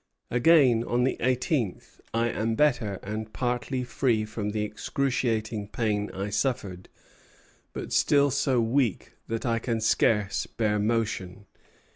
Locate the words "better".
2.55-2.97